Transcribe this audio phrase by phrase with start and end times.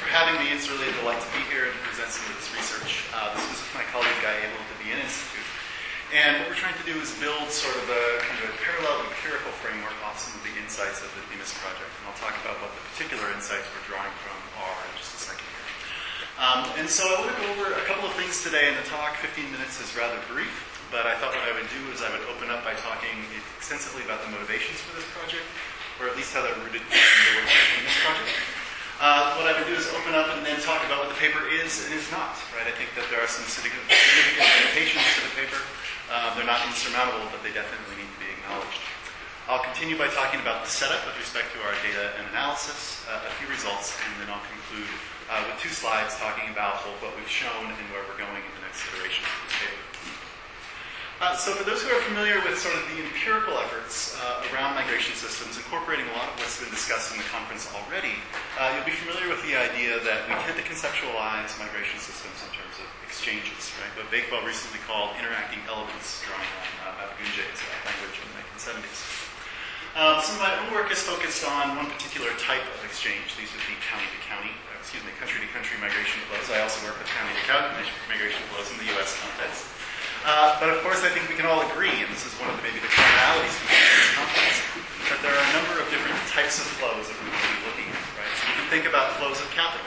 [0.00, 0.52] for having me.
[0.52, 3.04] It's really a delight to be here and present some of this research.
[3.12, 5.44] Uh, this was with my colleague Guy Abel at the Vienna Institute.
[6.14, 9.02] And what we're trying to do is build sort of a kind of a parallel
[9.08, 11.90] empirical framework off some of the insights of the Themis project.
[11.90, 15.20] And I'll talk about what the particular insights we're drawing from are in just a
[15.34, 15.64] second here.
[16.38, 18.86] Um, and so I want to go over a couple of things today in the
[18.86, 19.18] talk.
[19.18, 20.54] 15 minutes is rather brief,
[20.94, 23.18] but I thought what I would do is I would open up by talking
[23.58, 25.46] extensively about the motivations for this project,
[25.98, 28.53] or at least how they're rooted in the work of the Themis project.
[29.04, 31.44] Uh, what I would do is open up and then talk about what the paper
[31.44, 32.40] is and is not.
[32.56, 32.64] Right?
[32.64, 35.60] I think that there are some significant limitations to the paper.
[36.08, 38.80] Uh, they're not insurmountable, but they definitely need to be acknowledged.
[39.44, 43.28] I'll continue by talking about the setup with respect to our data and analysis, uh,
[43.28, 44.88] a few results, and then I'll conclude
[45.28, 48.52] uh, with two slides talking about both what we've shown and where we're going in
[48.56, 49.93] the next iteration of this paper.
[51.22, 54.74] Uh, so for those who are familiar with sort of the empirical efforts uh, around
[54.74, 58.18] migration systems, incorporating a lot of what's been discussed in the conference already,
[58.58, 62.50] uh, you'll be familiar with the idea that we tend to conceptualize migration systems in
[62.50, 63.94] terms of exchanges, right?
[63.94, 66.50] What Bakewell recently called interacting elements, drawing
[66.82, 68.98] on uh, Mabogunje's language in the 1970s.
[69.94, 73.38] Um, some of my own work is focused on one particular type of exchange.
[73.38, 74.50] These would be county to county,
[74.82, 76.50] excuse me, country to country migration flows.
[76.50, 79.14] I also work with county to county migration flows in the U.S.
[79.22, 79.70] context.
[80.24, 82.56] Uh, but of course, I think we can all agree, and this is one of
[82.56, 84.58] the maybe the commonalities between this conference,
[85.12, 87.88] that there are a number of different types of flows that we to be looking
[87.92, 88.00] at.
[88.16, 88.32] Right?
[88.40, 89.84] So we can think about flows of capital,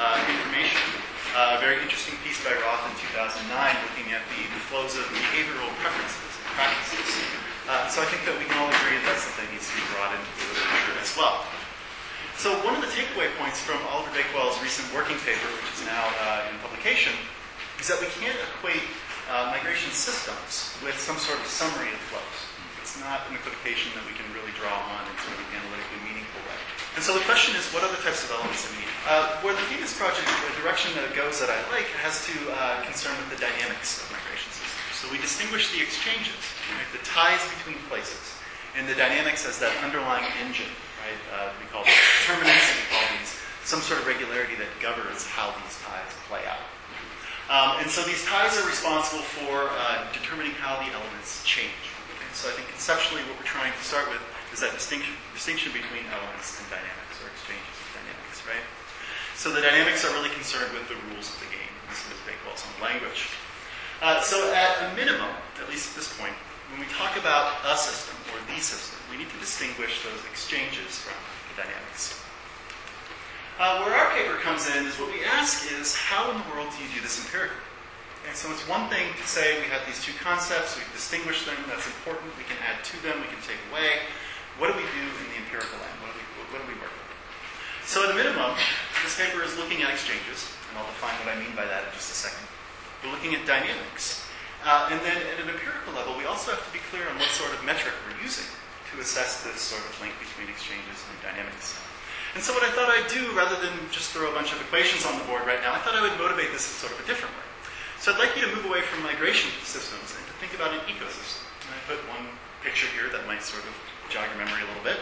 [0.00, 0.80] uh, information.
[1.36, 3.44] Uh, a very interesting piece by Roth in 2009
[3.84, 7.20] looking at the, the flows of behavioral preferences and practices.
[7.68, 9.76] Uh, so I think that we can all agree that that's something that needs to
[9.76, 11.44] be brought into the literature as well.
[12.40, 16.08] So one of the takeaway points from Oliver Bakewell's recent working paper, which is now
[16.24, 17.12] uh, in publication,
[17.76, 18.84] is that we can't equate
[19.30, 22.38] uh, migration systems with some sort of summary of flows.
[22.80, 26.00] It's not an equivocation that we can really draw on in sort of an analytically
[26.04, 26.58] meaningful way.
[26.94, 28.92] And so the question is, what other types of elements we need?
[29.08, 32.36] Uh, where the Themis project, the direction that it goes that I like, has to
[32.54, 34.94] uh, concern with the dynamics of migration systems.
[34.94, 36.38] So we distinguish the exchanges,
[36.72, 38.38] right, the ties between places,
[38.78, 40.70] and the dynamics as that underlying engine,
[41.02, 41.20] right?
[41.34, 43.32] Uh, we call these determinants, we call these
[43.64, 46.60] some sort of regularity that governs how these ties play out.
[47.52, 51.76] Um, and so these ties are responsible for uh, determining how the elements change.
[52.16, 52.30] Okay?
[52.32, 54.20] So I think conceptually what we're trying to start with
[54.56, 58.64] is that distinction, distinction between elements and dynamics, or exchanges of dynamics, right?
[59.36, 61.72] So the dynamics are really concerned with the rules of the game.
[61.90, 63.28] This is Bakewell's own language.
[64.00, 65.30] Uh, so at a minimum,
[65.60, 66.32] at least at this point,
[66.72, 71.02] when we talk about a system or the system, we need to distinguish those exchanges
[71.02, 71.18] from
[71.52, 72.24] the dynamics.
[73.54, 76.66] Uh, where our paper comes in is what we ask is, how in the world
[76.74, 77.62] do you do this empirically?
[78.26, 81.54] And so it's one thing to say we have these two concepts, we distinguish them,
[81.70, 84.10] that's important, we can add to them, we can take away.
[84.58, 85.96] What do we do in the empirical end?
[86.02, 87.10] What do we, what do we work with?
[87.86, 88.58] So at a minimum,
[89.06, 91.90] this paper is looking at exchanges, and I'll define what I mean by that in
[91.94, 92.42] just a second.
[93.06, 94.26] We're looking at dynamics.
[94.66, 97.30] Uh, and then at an empirical level, we also have to be clear on what
[97.30, 98.50] sort of metric we're using
[98.90, 101.78] to assess this sort of link between exchanges and dynamics.
[102.34, 105.06] And so what I thought I'd do, rather than just throw a bunch of equations
[105.06, 107.06] on the board right now, I thought I would motivate this in sort of a
[107.06, 107.46] different way.
[108.02, 110.82] So I'd like you to move away from migration systems and to think about an
[110.90, 111.46] ecosystem.
[111.62, 112.26] And I put one
[112.66, 113.74] picture here that might sort of
[114.10, 114.98] jog your memory a little bit.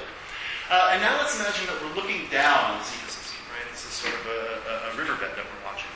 [0.69, 3.65] Uh, and now let's imagine that we're looking down on this ecosystem, right?
[3.73, 5.91] This is sort of a, a, a riverbed that we're watching.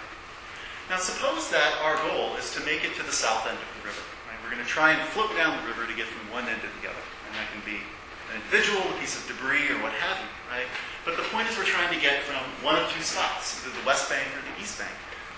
[0.89, 3.93] Now suppose that our goal is to make it to the south end of the
[3.93, 4.05] river.
[4.25, 4.39] Right?
[4.41, 6.71] We're going to try and float down the river to get from one end to
[6.81, 7.05] the other.
[7.29, 7.85] And that can be
[8.31, 10.69] an individual, a piece of debris, or what have you, right?
[11.05, 13.87] But the point is we're trying to get from one of two spots, either the
[13.87, 14.93] west bank or the east bank,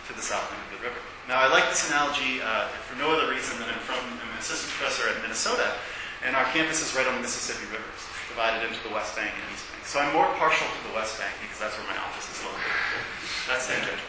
[0.09, 1.01] to the south end of the river.
[1.29, 4.41] Now, I like this analogy uh, for no other reason than I'm from I'm an
[4.41, 5.77] assistant professor at Minnesota,
[6.25, 9.29] and our campus is right on the Mississippi River, it's divided into the west bank
[9.37, 9.85] and east bank.
[9.85, 13.05] So I'm more partial to the west bank because that's where my office is located.
[13.45, 14.09] That's tangential.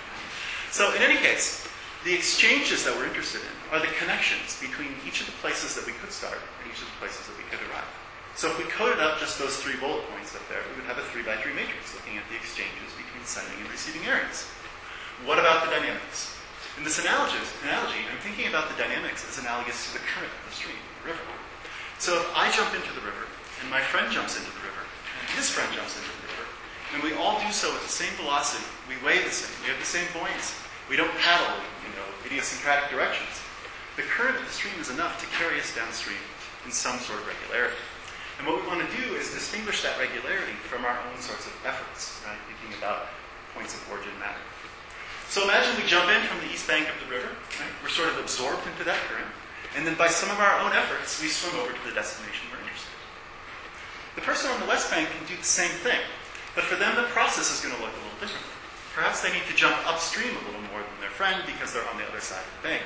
[0.72, 1.68] So in any case,
[2.03, 5.84] the exchanges that we're interested in are the connections between each of the places that
[5.84, 7.89] we could start and each of the places that we could arrive.
[8.39, 10.95] So if we coded up just those three bullet points up there, we would have
[10.95, 14.47] a three by three matrix looking at the exchanges between sending and receiving areas.
[15.27, 16.39] What about the dynamics?
[16.80, 20.56] In this analogy, I'm thinking about the dynamics as analogous to the current of the
[20.56, 21.27] stream, the river.
[22.00, 23.27] So if I jump into the river,
[23.59, 26.47] and my friend jumps into the river, and his friend jumps into the river,
[26.95, 29.83] and we all do so at the same velocity, we weigh the same, we have
[29.83, 30.56] the same buoyancy,
[30.88, 33.35] we don't paddle in you know, idiosyncratic directions,
[34.00, 36.24] the current of the stream is enough to carry us downstream
[36.63, 37.75] in some sort of regularity.
[38.39, 41.51] And what we want to do is distinguish that regularity from our own sorts of
[41.68, 42.39] efforts, right?
[42.47, 43.12] Thinking about
[43.51, 44.39] points of origin matter.
[45.27, 47.74] So imagine we jump in from the east bank of the river, right?
[47.83, 49.27] We're sort of absorbed into that current,
[49.75, 52.63] and then by some of our own efforts, we swim over to the destination we're
[52.63, 54.24] interested in.
[54.24, 56.01] The person on the west bank can do the same thing,
[56.56, 58.47] but for them, the process is going to look a little different.
[58.95, 62.00] Perhaps they need to jump upstream a little more than their friend because they're on
[62.00, 62.83] the other side of the bank.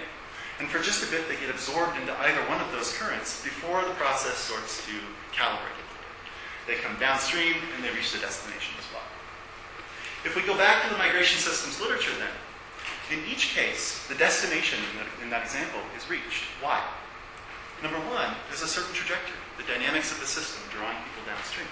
[0.60, 3.82] And for just a bit, they get absorbed into either one of those currents before
[3.82, 4.94] the process starts to
[5.34, 5.90] calibrate it.
[6.68, 9.04] They come downstream and they reach the destination as well.
[10.24, 12.32] If we go back to the migration systems literature then,
[13.12, 16.48] in each case, the destination in that, in that example is reached.
[16.62, 16.80] Why?
[17.84, 21.68] Number one, there's a certain trajectory, the dynamics of the system drawing people downstream.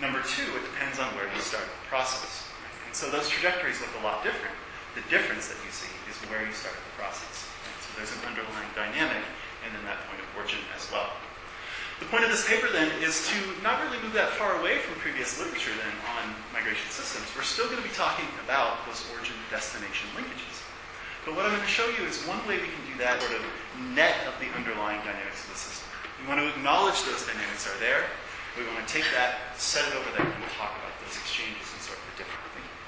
[0.00, 2.48] Number two, it depends on where you start the process.
[2.86, 4.56] And so those trajectories look a lot different.
[4.98, 7.46] The difference that you see is where you start the process.
[7.86, 9.22] So there's an underlying dynamic
[9.62, 11.06] and then that point of origin as well.
[12.02, 14.98] The point of this paper then is to not really move that far away from
[14.98, 17.30] previous literature then on migration systems.
[17.38, 20.66] We're still going to be talking about those origin destination linkages.
[21.22, 23.38] But what I'm going to show you is one way we can do that sort
[23.38, 23.42] of
[23.94, 25.86] net of the underlying dynamics of the system.
[26.22, 28.02] We want to acknowledge those dynamics are there.
[28.58, 31.82] We want to take that, set it over there, and talk about those exchanges and
[31.86, 32.78] sort of the different thinking.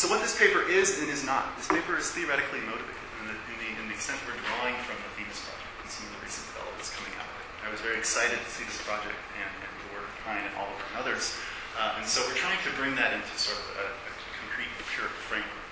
[0.00, 3.36] So what this paper is and is not, this paper is theoretically motivated in the,
[3.36, 6.24] in the, in the extent we're drawing from the Themis project and some of the
[6.24, 7.46] recent developments coming out of it.
[7.60, 10.56] I was very excited to see this project and, and the work of Hein and
[10.56, 11.36] Oliver and others.
[11.76, 15.20] Uh, and so we're trying to bring that into sort of a, a concrete empirical
[15.28, 15.68] framework.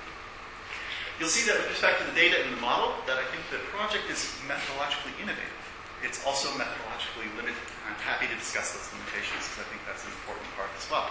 [1.17, 3.65] You'll see that with respect to the data and the model, that I think the
[3.73, 5.57] project is methodologically innovative.
[6.05, 7.65] It's also methodologically limited.
[7.89, 11.09] I'm happy to discuss those limitations because I think that's an important part as well.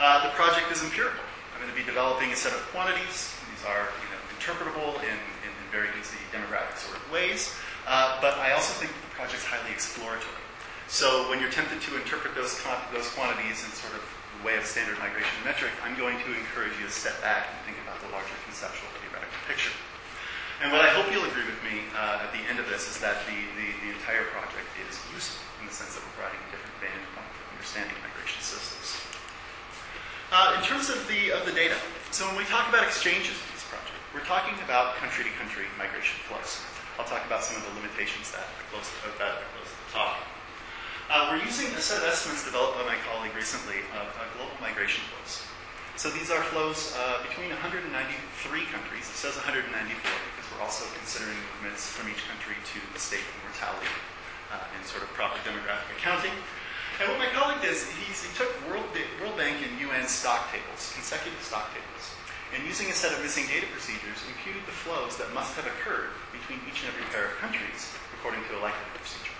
[0.00, 1.20] Uh, the project is empirical.
[1.56, 3.32] I'm going to be developing a set of quantities.
[3.48, 7.56] These are you know, interpretable in, in, in very easy demographic sort of ways.
[7.88, 10.44] Uh, but I also think the project's highly exploratory.
[10.84, 12.60] So when you're tempted to interpret those,
[12.92, 16.76] those quantities in sort of the way of standard migration metric, I'm going to encourage
[16.76, 19.72] you to step back and think about the larger conceptual theoretical picture.
[20.60, 23.00] And what I hope you'll agree with me uh, at the end of this is
[23.00, 26.48] that the, the, the, entire project is useful in the sense that we're providing a
[26.52, 29.15] different vantage point for understanding migration systems.
[30.34, 31.78] Uh, in terms of the, of the data,
[32.10, 36.66] so when we talk about exchanges in this project, we're talking about country-to-country migration flows.
[36.98, 39.78] I'll talk about some of the limitations that are close to, that are close to
[39.86, 40.18] the talk.
[41.06, 44.50] Uh, we're using a set of estimates developed by my colleague recently of uh, global
[44.58, 45.46] migration flows.
[45.94, 47.86] So these are flows uh, between 193
[48.74, 49.06] countries.
[49.06, 53.34] It says 194 because we're also considering movements from each country to the state of
[53.46, 53.94] mortality
[54.50, 56.34] uh, in sort of proper demographic accounting.
[57.00, 58.88] And what my colleague did is he took World,
[59.20, 62.04] World Bank and UN stock tables, consecutive stock tables,
[62.56, 66.16] and using a set of missing data procedures, imputed the flows that must have occurred
[66.32, 69.36] between each and every pair of countries according to a likelihood procedure.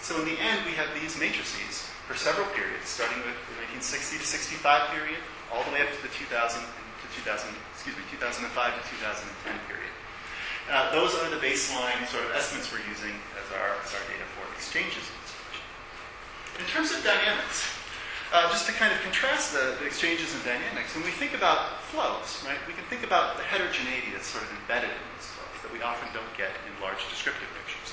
[0.00, 4.22] So in the end, we have these matrices for several periods, starting with the 1960
[4.22, 5.18] to 65 period,
[5.50, 6.30] all the way up to the 2000
[6.62, 9.92] to 2000, excuse me, 2005 to 2010 period.
[10.70, 14.26] Uh, those are the baseline sort of estimates we're using as our, as our data
[14.34, 15.06] for exchanges.
[16.56, 17.68] In terms of dynamics,
[18.32, 21.84] uh, just to kind of contrast the, the, exchanges and dynamics, when we think about
[21.92, 25.56] flows, right, we can think about the heterogeneity that's sort of embedded in these flows
[25.60, 27.92] that we often don't get in large descriptive pictures.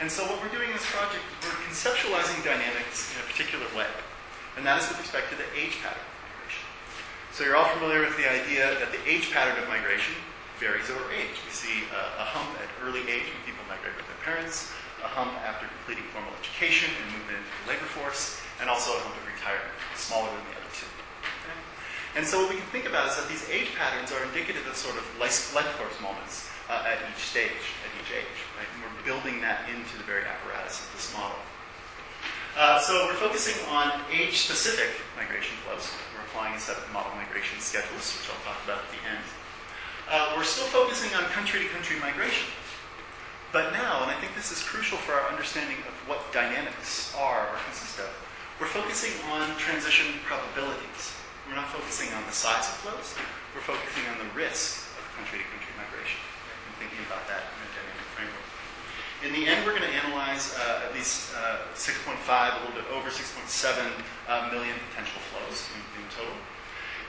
[0.00, 3.92] And so what we're doing in this project, we're conceptualizing dynamics in a particular way,
[4.56, 6.00] and that is with respect to the age pattern.
[6.00, 6.64] Of migration.
[7.36, 10.16] So you're all familiar with the idea that the age pattern of migration
[10.56, 11.36] varies over age.
[11.44, 14.72] We see a, hump at early age when people migrate with their parents,
[15.90, 19.74] completing formal education and movement into the labor force, and also a hump of retirement,
[19.98, 20.86] smaller than the other two.
[21.42, 21.58] Okay?
[22.14, 24.78] And so what we can think about is that these age patterns are indicative of
[24.78, 28.38] sort of life force moments uh, at each stage, at each age.
[28.54, 28.70] Right?
[28.70, 31.42] And we're building that into the very apparatus of this model.
[32.54, 37.58] Uh, so we're focusing on age-specific migration flows We're applying a set of model migration
[37.58, 39.26] schedules, which I'll talk about at the end.
[40.06, 42.46] Uh, we're still focusing on country-to-country migration.
[43.50, 47.50] But now, and I think this is crucial for our understanding of what dynamics are
[47.50, 48.06] or consist of,
[48.62, 51.18] we're focusing on transition probabilities.
[51.50, 53.18] We're not focusing on the size of flows,
[53.50, 56.22] we're focusing on the risk of country-to-country migration.
[56.22, 58.46] And thinking about that in a dynamic framework.
[59.26, 62.86] In the end, we're going to analyze uh, at least uh, 6.5, a little bit
[62.94, 63.26] over 6.7
[64.30, 66.38] uh, million potential flows in, in, total.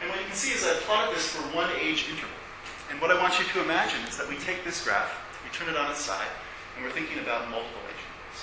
[0.02, 2.34] And what you can see is I plotted this for one age interval.
[2.90, 5.14] And what I want you to imagine is that we take this graph,
[5.52, 6.32] we turn it on its side,
[6.76, 8.40] and we're thinking about multiple age intervals.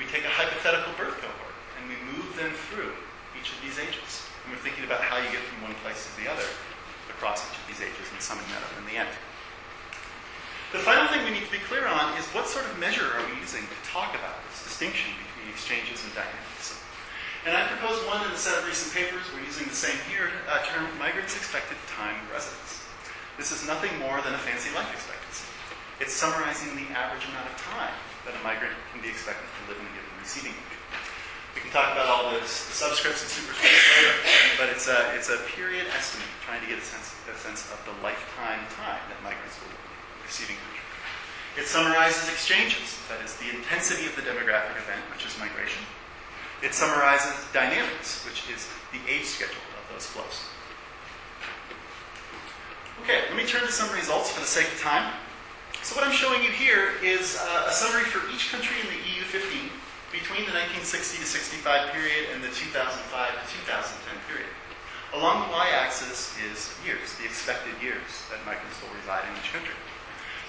[0.00, 2.96] We take a hypothetical birth cohort, and we move them through
[3.36, 4.24] each of these ages.
[4.40, 6.48] And we're thinking about how you get from one place to the other
[7.12, 9.12] across each of these ages and summing that up in the end.
[10.72, 13.22] The final thing we need to be clear on is what sort of measure are
[13.28, 16.80] we using to talk about this distinction between exchanges and dynamics.
[17.44, 20.32] And I propose one in a set of recent papers, we're using the same here,
[20.48, 22.88] uh, term migrants' expected time residence.
[23.36, 25.51] This is nothing more than a fancy life expectancy.
[26.02, 27.94] It's summarizing the average amount of time
[28.26, 30.82] that a migrant can be expected to live in a given receiving country.
[31.54, 34.14] We can talk about all the subscripts and superscripts later,
[34.58, 37.78] but it's a, it's a period estimate, trying to get a sense, a sense of
[37.86, 40.82] the lifetime time that migrants will live in the receiving country.
[41.54, 45.86] It summarizes exchanges, that is, the intensity of the demographic event, which is migration.
[46.66, 50.50] It summarizes dynamics, which is the age schedule of those flows.
[53.06, 55.14] Okay, let me turn to some results for the sake of time.
[55.82, 59.02] So what I'm showing you here is uh, a summary for each country in the
[59.02, 59.66] EU15
[60.14, 64.46] between the 1960 to 65 period and the 2005 to 2010 period.
[65.10, 69.74] Along the y-axis is years, the expected years that migrants will reside in each country.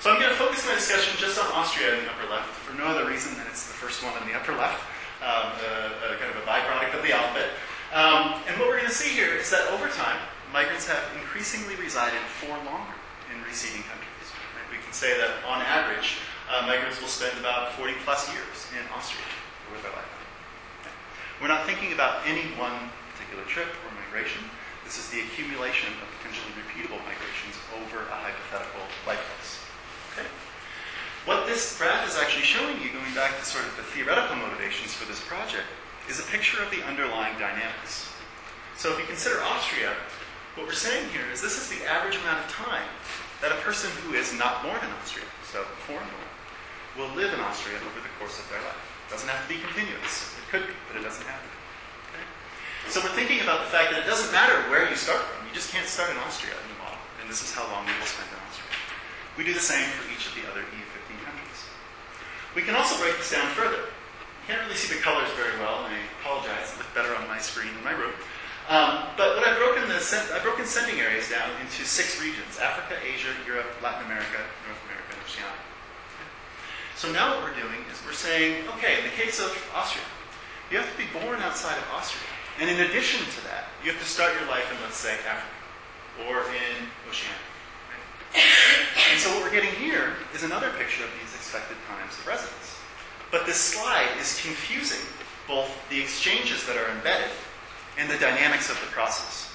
[0.05, 2.77] So I'm going to focus my discussion just on Austria in the upper left for
[2.77, 4.85] no other reason than it's the first one in the upper left,
[5.25, 7.49] um, a, a kind of a byproduct of the alphabet.
[7.89, 10.21] Um, and what we're going to see here is that over time,
[10.53, 12.93] migrants have increasingly resided for longer
[13.33, 14.13] in receiving countries.
[14.73, 16.17] We can say that on average,
[16.49, 19.21] uh, migrants will spend about 40 plus years in Austria
[19.69, 19.93] with their.
[19.93, 20.89] Okay?
[21.37, 24.41] We're not thinking about any one particular trip or migration.
[24.81, 27.53] This is the accumulation of potentially repeatable migrations
[27.85, 29.61] over a hypothetical lifetime.
[30.09, 30.27] Okay?
[31.29, 34.89] What this graph is actually showing you, going back to sort of the theoretical motivations
[34.89, 35.69] for this project,
[36.09, 38.09] is a picture of the underlying dynamics.
[38.73, 39.93] So if you consider Austria
[40.55, 42.85] what we're saying here is this is the average amount of time
[43.43, 46.31] that a person who is not born in Austria, so foreign born,
[46.95, 48.79] will live in Austria over the course of their life.
[48.79, 50.31] It doesn't have to be continuous.
[50.39, 51.59] It could be, but it doesn't have to be.
[52.15, 52.25] Okay?
[52.87, 55.43] So we're thinking about the fact that it doesn't matter where you start from.
[55.43, 57.03] You just can't start in Austria in the model.
[57.19, 58.71] And this is how long we will spend in Austria.
[59.35, 61.59] We do the same for each of the other EU15 countries.
[62.55, 63.91] We can also break this down further.
[63.91, 66.71] You can't really see the colors very well, and I apologize.
[66.71, 68.15] It looked better on my screen in my room.
[68.69, 69.99] Um, but what I've broken, the,
[70.31, 75.11] I've broken sending areas down into six regions Africa, Asia, Europe, Latin America, North America,
[75.11, 75.59] and Oceania.
[76.95, 80.05] So now what we're doing is we're saying, okay, in the case of Austria,
[80.71, 82.23] you have to be born outside of Austria.
[82.59, 85.59] And in addition to that, you have to start your life in, let's say, Africa
[86.29, 87.35] or in Oceania.
[89.11, 92.79] And so what we're getting here is another picture of these expected times of residence.
[93.29, 95.03] But this slide is confusing
[95.47, 97.29] both the exchanges that are embedded
[97.97, 99.53] and the dynamics of the process.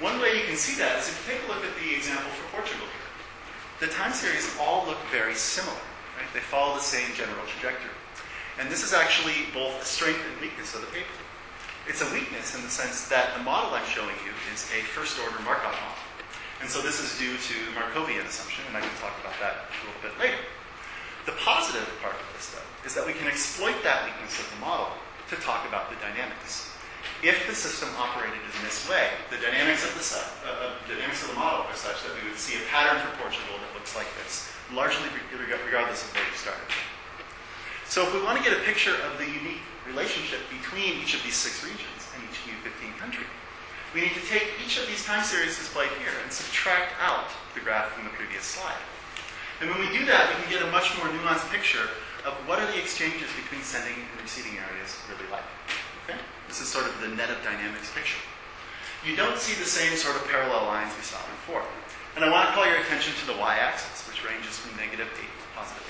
[0.00, 2.30] One way you can see that is if you take a look at the example
[2.32, 3.86] for Portugal here.
[3.86, 5.78] The time series all look very similar.
[6.18, 6.28] Right?
[6.34, 7.94] They follow the same general trajectory.
[8.58, 11.16] And this is actually both a strength and weakness of the paper.
[11.88, 15.18] It's a weakness in the sense that the model I'm showing you is a first
[15.18, 16.02] order Markov model.
[16.60, 19.66] And so this is due to the Markovian assumption, and I can talk about that
[19.66, 20.38] a little bit later.
[21.26, 24.60] The positive part of this, though, is that we can exploit that weakness of the
[24.62, 24.94] model
[25.30, 26.71] to talk about the dynamics.
[27.22, 30.02] If the system operated in this way, the dynamics of the,
[30.42, 33.62] uh, dynamics of the model are such that we would see a pattern for Portugal
[33.62, 36.66] that looks like this, largely regardless of where you started.
[37.86, 41.22] So if we want to get a picture of the unique relationship between each of
[41.22, 43.30] these six regions and each EU15 country,
[43.94, 47.62] we need to take each of these time series displayed here and subtract out the
[47.62, 48.82] graph from the previous slide.
[49.62, 51.86] And when we do that, we can get a much more nuanced picture
[52.26, 55.46] of what are the exchanges between sending and receiving areas really like.
[56.04, 56.18] Okay?
[56.48, 58.20] This is sort of the net of dynamics picture.
[59.06, 61.64] You don't see the same sort of parallel lines we saw before.
[62.14, 65.16] And I want to call your attention to the y-axis, which ranges from negative 8
[65.16, 65.86] to positive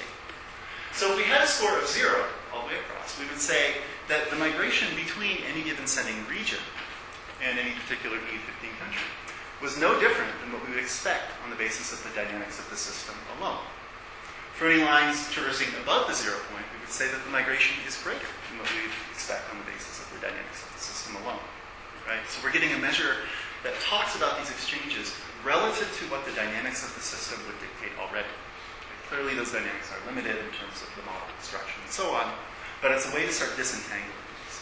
[0.92, 0.96] 8.
[0.96, 3.80] So if we had a score of 0 all the way across, we would say
[4.08, 6.60] that the migration between any given sending region
[7.42, 9.08] and any particular EU15 country
[9.60, 12.68] was no different than what we would expect on the basis of the dynamics of
[12.70, 13.60] the system alone.
[14.54, 17.96] For any lines traversing above the zero point, we would say that the migration is
[17.98, 21.40] greater than what we expect on the basis of the dynamics of the system alone.
[22.06, 22.22] Right?
[22.28, 23.24] So we're getting a measure
[23.64, 27.96] that talks about these exchanges relative to what the dynamics of the system would dictate
[27.98, 28.30] already.
[29.08, 32.28] Clearly, those dynamics are limited in terms of the model construction and so on,
[32.80, 34.08] but it's a way to start disentangling
[34.44, 34.56] these.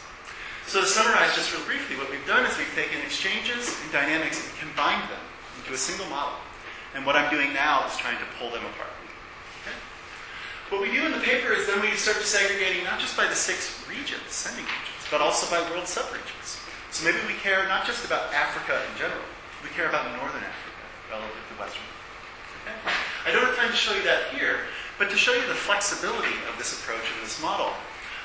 [0.71, 4.39] So to summarize just real briefly, what we've done is we've taken exchanges and dynamics
[4.39, 5.23] and combined them
[5.59, 6.39] into a single model.
[6.95, 8.91] And what I'm doing now is trying to pull them apart.
[10.71, 13.35] What we do in the paper is then we start segregating not just by the
[13.35, 16.63] six regions, sending regions, but also by world subregions.
[16.95, 19.27] So maybe we care not just about Africa in general,
[19.67, 21.91] we care about Northern Africa relative to Western.
[22.63, 22.79] Okay?
[23.27, 26.39] I don't have time to show you that here, but to show you the flexibility
[26.47, 27.75] of this approach and this model,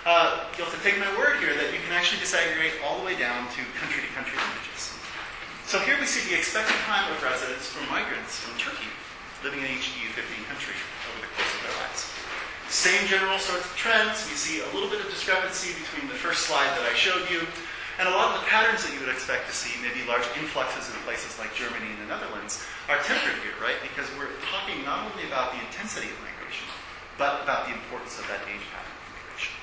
[0.05, 3.05] uh, you'll have to take my word here that you can actually disaggregate all the
[3.09, 4.93] way down to country to country images.
[5.65, 8.93] So here we see the expected time of residence for migrants from Turkey
[9.41, 10.77] living in each EU15 country
[11.09, 12.24] over the course of their lives.
[12.69, 14.25] Same general sorts of trends.
[14.27, 17.45] We see a little bit of discrepancy between the first slide that I showed you
[17.95, 20.91] and a lot of the patterns that you would expect to see, maybe large influxes
[20.91, 22.59] in places like Germany and the Netherlands,
[22.91, 23.79] are tempered here, right?
[23.79, 26.67] Because we're talking not only about the intensity of migration,
[27.15, 29.55] but about the importance of that age pattern of migration.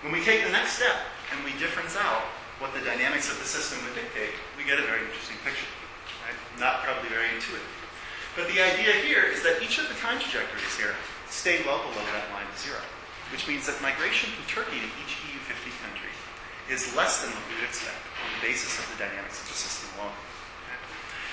[0.00, 0.96] When we take the next step
[1.28, 2.24] and we difference out
[2.56, 5.68] what the dynamics of the system would dictate, we get a very interesting picture.
[6.24, 6.38] Right?
[6.56, 7.68] Not probably very intuitive.
[8.32, 10.96] But the idea here is that each of the time trajectories here
[11.28, 12.80] stay well below that line of zero,
[13.32, 16.12] which means that migration from Turkey to each EU15 country
[16.70, 19.58] is less than what we would expect on the basis of the dynamics of the
[19.58, 20.14] system alone.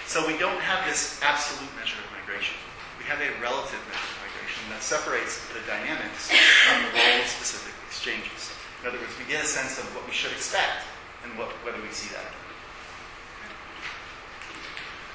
[0.06, 2.54] So we don't have this absolute measure of migration.
[3.02, 7.28] We have a relative measure of migration that separates the dynamics from the role of
[7.28, 8.54] specific exchanges.
[8.82, 10.86] In other words, we get a sense of what we should expect
[11.24, 12.30] and what, whether we see that.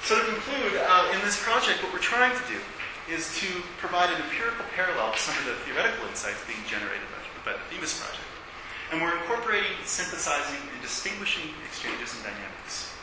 [0.03, 2.57] So to conclude, uh, in this project, what we're trying to do
[3.09, 3.49] is to
[3.81, 7.63] provide an empirical parallel to some of the theoretical insights being generated by, by the
[7.73, 8.29] Themis project.
[8.93, 12.93] And we're incorporating, synthesizing, and distinguishing exchanges and dynamics.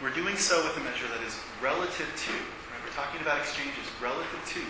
[0.00, 2.32] We're doing so with a measure that is relative to,
[2.72, 2.80] right?
[2.80, 4.60] we're talking about exchanges relative to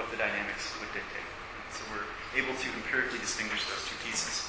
[0.00, 1.28] what the dynamics would dictate.
[1.72, 4.48] So we're able to empirically distinguish those two pieces.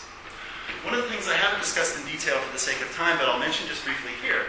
[0.88, 3.28] One of the things I haven't discussed in detail for the sake of time, but
[3.28, 4.48] I'll mention just briefly here,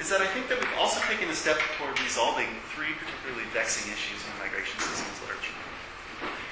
[0.00, 3.84] is that I think that we've also taken a step toward resolving three particularly vexing
[3.92, 5.52] issues in migration systems literature.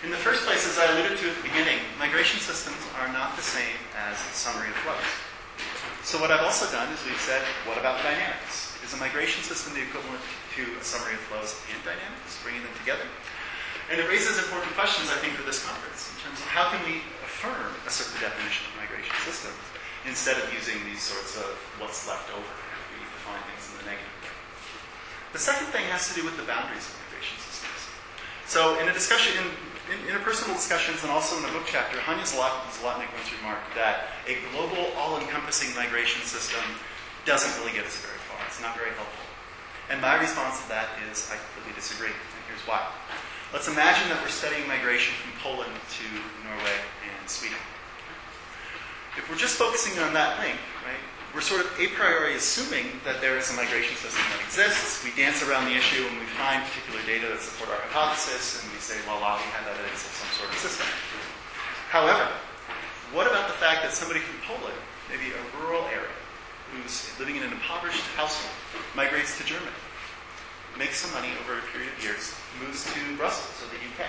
[0.05, 3.41] In the first place, as I alluded to at the beginning, migration systems are not
[3.41, 5.09] the same as summary of flows.
[6.05, 8.77] So what I've also done is we've said, what about dynamics?
[8.85, 10.21] Is a migration system the equivalent
[10.61, 13.09] to a summary of flows and dynamics, bringing them together?
[13.89, 16.85] And it raises important questions, I think, for this conference in terms of how can
[16.85, 19.57] we affirm a certain definition of migration systems
[20.05, 22.68] instead of using these sorts of what's left over
[23.37, 24.15] in the negative.
[25.33, 27.81] The second thing has to do with the boundaries of migration systems.
[28.49, 29.47] So in a discussion, in,
[29.93, 34.41] in interpersonal discussions and also in the book chapter, Hania Zlotnik once remarked that a
[34.53, 36.65] global, all-encompassing migration system
[37.29, 38.41] doesn't really get us very far.
[38.49, 39.25] It's not very helpful.
[39.93, 42.13] And my response to that is I completely disagree.
[42.13, 42.85] And here's why.
[43.53, 46.07] Let's imagine that we're studying migration from Poland to
[46.45, 47.57] Norway and Sweden.
[49.17, 51.01] If we're just focusing on that link, right,
[51.35, 55.05] we're sort of a priori assuming that there is a migration system that exists.
[55.05, 58.73] We dance around the issue and we find particular data that support our hypothesis, and
[58.73, 60.89] we say, wow, we have evidence of some sort of system.
[61.93, 62.29] However,
[63.13, 64.77] what about the fact that somebody from Poland,
[65.09, 66.17] maybe a rural area,
[66.73, 68.53] who's living in an impoverished household,
[68.97, 69.73] migrates to Germany,
[70.77, 74.05] makes some money over a period of years, moves to Brussels or the UK,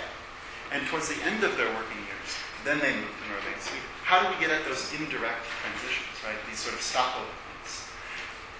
[0.71, 2.29] and towards the end of their working years,
[2.63, 3.98] then they move to Norway and Sweden.
[4.09, 6.33] How do we get at those indirect transitions, right?
[6.49, 7.93] These sort of stopover points.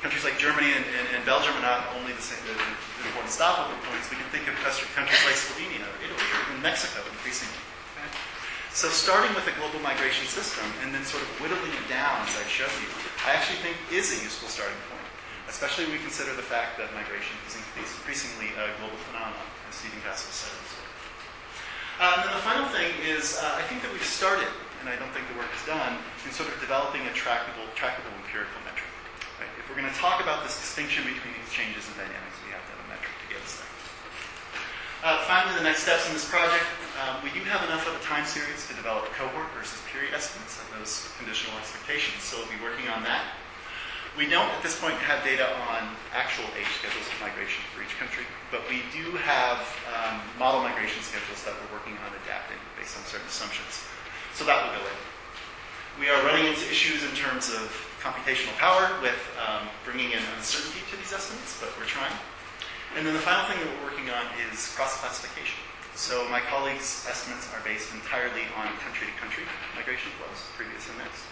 [0.05, 3.33] Countries like Germany and, and, and Belgium are not only the, same, the, the important
[3.33, 4.13] stopover points.
[4.13, 7.57] We can think of countries like Slovenia or Italy or even Mexico increasingly.
[7.97, 8.13] Okay?
[8.77, 12.37] So starting with a global migration system and then sort of whittling it down, as
[12.37, 12.85] I showed you,
[13.25, 15.01] I actually think is a useful starting point.
[15.49, 19.97] Especially when we consider the fact that migration is increasingly a global phenomenon, as Stephen
[20.05, 20.53] Castle said.
[21.97, 24.45] Uh, and then the final thing is, uh, I think that we've started,
[24.81, 28.11] and I don't think the work is done, in sort of developing a trackable, trackable
[28.23, 28.87] empirical metric.
[29.39, 29.51] Right?
[29.59, 32.63] If we're going to talk about this distinction between these changes and dynamics, we have
[32.63, 33.73] to have a metric to get us there.
[34.99, 36.67] Uh, finally, the next steps in this project,
[36.99, 40.59] um, we do have enough of a time series to develop cohort versus period estimates
[40.59, 43.23] of those conditional expectations, so we'll be working on that.
[44.19, 47.95] We don't at this point have data on actual age schedules of migration for each
[47.95, 52.99] country, but we do have um, model migration schedules that we're working on adapting based
[52.99, 53.87] on certain assumptions.
[54.39, 54.99] So that will go in.
[55.99, 57.67] We are running into issues in terms of
[57.99, 62.15] computational power with um, bringing in uncertainty to these estimates, but we're trying.
[62.95, 65.59] And then the final thing that we're working on is cross-classification.
[65.91, 69.43] So my colleagues' estimates are based entirely on country-to-country
[69.75, 71.27] migration flows, previous and next.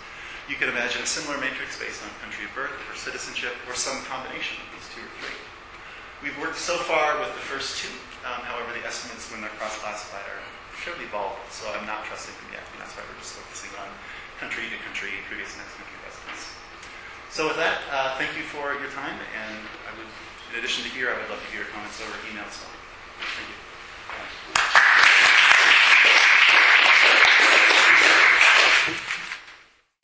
[0.52, 4.04] You could imagine a similar matrix based on country of birth or citizenship or some
[4.12, 5.39] combination of these two or three.
[6.28, 7.96] We've worked so far with the first two.
[8.28, 10.43] Um, however, the estimates when they're cross-classified are
[10.86, 12.66] fairly volatile, so I'm not trusting them yet.
[12.74, 13.90] And that's why we're just focusing on
[14.38, 16.54] country to country, previous and next country estimates.
[17.34, 20.10] So with that, uh, thank you for your time, and I would,
[20.54, 22.78] in addition to here, I would love to hear your comments over email as well.